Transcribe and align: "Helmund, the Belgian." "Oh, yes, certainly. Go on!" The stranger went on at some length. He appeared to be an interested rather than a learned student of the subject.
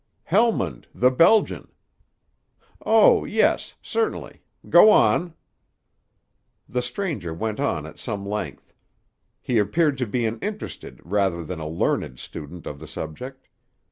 "Helmund, 0.23 0.85
the 0.95 1.11
Belgian." 1.11 1.67
"Oh, 2.83 3.23
yes, 3.23 3.75
certainly. 3.83 4.41
Go 4.67 4.89
on!" 4.89 5.35
The 6.67 6.81
stranger 6.81 7.35
went 7.35 7.59
on 7.59 7.85
at 7.85 7.99
some 7.99 8.27
length. 8.27 8.73
He 9.41 9.59
appeared 9.59 9.99
to 9.99 10.07
be 10.07 10.25
an 10.25 10.39
interested 10.39 11.01
rather 11.03 11.43
than 11.43 11.59
a 11.59 11.67
learned 11.69 12.17
student 12.17 12.65
of 12.65 12.79
the 12.79 12.87
subject. 12.87 13.47